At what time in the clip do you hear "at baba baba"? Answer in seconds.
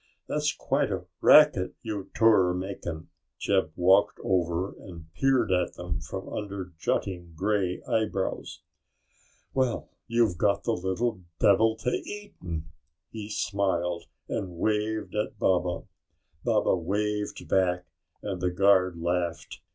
15.13-16.75